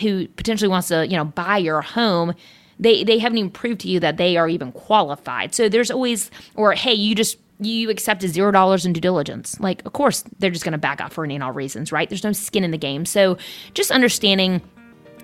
who 0.00 0.28
potentially 0.28 0.68
wants 0.68 0.88
to, 0.88 1.06
you 1.06 1.16
know, 1.16 1.24
buy 1.24 1.58
your 1.58 1.82
home, 1.82 2.34
they 2.78 3.04
they 3.04 3.18
haven't 3.18 3.38
even 3.38 3.50
proved 3.50 3.80
to 3.80 3.88
you 3.88 4.00
that 4.00 4.16
they 4.16 4.36
are 4.36 4.48
even 4.48 4.72
qualified. 4.72 5.54
So 5.54 5.68
there's 5.68 5.90
always, 5.90 6.30
or 6.54 6.72
hey, 6.72 6.94
you 6.94 7.14
just 7.14 7.38
you 7.60 7.90
accepted 7.90 8.30
zero 8.30 8.50
dollars 8.50 8.84
in 8.84 8.92
due 8.92 9.00
diligence. 9.00 9.58
Like, 9.60 9.84
of 9.86 9.92
course, 9.92 10.24
they're 10.38 10.50
just 10.50 10.64
going 10.64 10.72
to 10.72 10.78
back 10.78 11.00
out 11.00 11.12
for 11.12 11.24
any 11.24 11.34
and 11.34 11.44
all 11.44 11.52
reasons, 11.52 11.92
right? 11.92 12.08
There's 12.08 12.24
no 12.24 12.32
skin 12.32 12.64
in 12.64 12.70
the 12.70 12.78
game. 12.78 13.06
So 13.06 13.38
just 13.74 13.90
understanding 13.90 14.60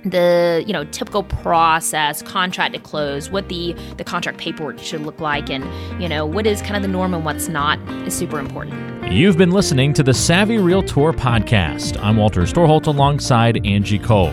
the 0.05 0.65
you 0.67 0.73
know 0.73 0.85
typical 0.87 1.23
process 1.23 2.23
contract 2.23 2.75
to 2.75 2.81
close 2.81 3.31
what 3.31 3.49
the 3.49 3.73
the 3.99 4.05
contract 4.05 4.39
paperwork 4.39 4.79
should 4.79 5.03
look 5.03 5.21
like 5.21 5.49
and 5.49 5.65
you 6.03 6.09
know 6.09 6.27
what 6.27 6.45
is 6.47 6.61
kind 6.63 6.75
of 6.75 6.83
the 6.83 6.89
norm 6.89 7.15
and 7.15 7.25
what's 7.25 7.49
not 7.49 7.79
is 8.05 8.13
super 8.15 8.41
important 8.41 9.13
you've 9.13 9.39
been 9.39 9.53
listening 9.53 9.93
to 9.93 10.03
the 10.03 10.13
savvy 10.13 10.59
realtor 10.59 11.13
podcast 11.13 11.97
i'm 12.03 12.17
walter 12.17 12.43
storholt 12.43 12.89
alongside 12.89 13.65
angie 13.65 13.99
cole 13.99 14.33